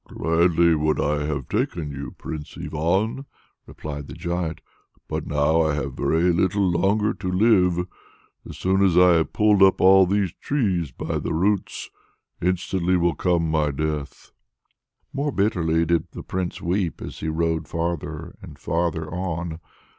[0.07, 3.27] "Gladly would I have taken you, Prince Ivan!"
[3.67, 4.59] replied the giant,
[5.07, 7.85] "but now I have very little longer to live.
[8.43, 11.91] As soon as I have pulled up all these trees by the roots,
[12.41, 14.31] instantly will come my death!"
[15.13, 19.59] More bitterly still did the prince weep as he rode farther and farther on.